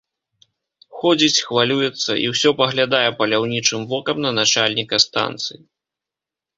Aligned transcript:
Ходзіць, 1.01 1.43
хвалюецца 1.49 2.11
і 2.23 2.25
ўсё 2.33 2.49
паглядае 2.63 3.05
паляўнічым 3.23 3.81
вокам 3.95 4.17
на 4.27 4.31
начальніка 4.43 4.95
станцыі. 5.09 5.59